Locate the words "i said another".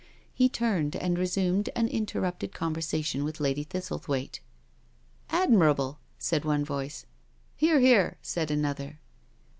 8.15-8.99